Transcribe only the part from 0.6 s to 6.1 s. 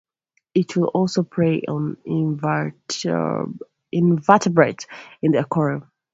will also prey on invertebrates in the aquarium.